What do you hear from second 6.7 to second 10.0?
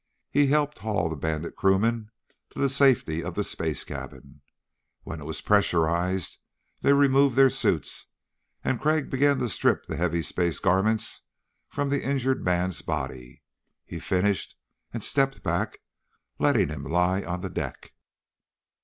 they removed their suits and Crag began to strip the